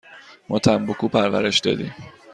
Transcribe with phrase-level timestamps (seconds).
[0.49, 1.91] ما تنباکو پرورش دادیم.